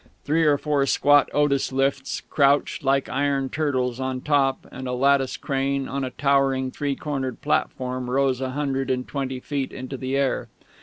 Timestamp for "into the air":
9.71-10.47